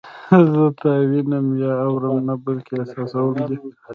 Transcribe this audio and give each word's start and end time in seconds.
زه 0.51 0.63
تا 0.79 0.91
وینم 1.09 1.47
یا 1.63 1.71
اورم 1.87 2.17
نه 2.27 2.35
بلکې 2.45 2.73
احساسوم 2.81 3.35
دې 3.47 3.57